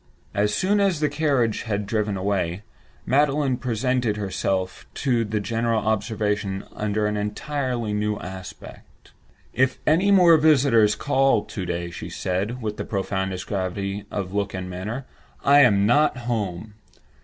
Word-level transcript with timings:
As 0.33 0.51
soon 0.51 0.79
as 0.79 0.99
the 0.99 1.09
carriage 1.09 1.61
had 1.61 1.85
driven 1.85 2.17
away, 2.17 2.63
Magdalen 3.05 3.57
presented 3.57 4.17
herself 4.17 4.87
to 4.95 5.23
the 5.23 5.39
general 5.39 5.79
observation 5.79 6.63
under 6.73 7.05
an 7.05 7.17
entirely 7.17 7.93
new 7.93 8.17
aspect. 8.17 9.11
"If 9.53 9.77
any 9.85 10.09
more 10.09 10.37
visitors 10.37 10.95
call 10.95 11.43
to 11.45 11.65
day," 11.67 11.91
she 11.91 12.09
said, 12.09 12.63
with 12.63 12.77
the 12.77 12.83
profoundest 12.83 13.45
gravity 13.45 14.05
of 14.09 14.33
look 14.33 14.55
and 14.55 14.67
manner, 14.67 15.05
"I 15.45 15.59
am 15.59 15.85
not 15.85 16.17
at 16.17 16.23
home. 16.23 16.73